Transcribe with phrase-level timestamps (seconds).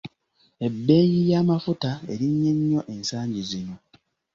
[0.67, 3.75] Ebbeeyi y'amafuta erinnye nnyo ensangi zino.